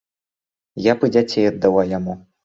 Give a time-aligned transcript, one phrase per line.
[0.85, 2.17] Я б і дзяцей аддала яму.